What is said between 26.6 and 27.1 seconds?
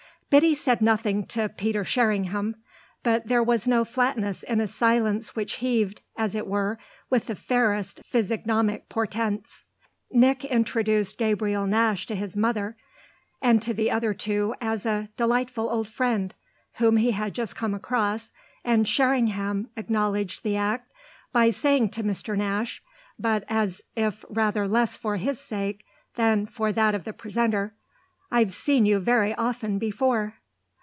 that of